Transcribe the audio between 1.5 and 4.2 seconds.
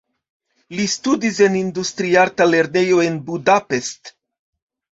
industriarta lernejo en Budapest.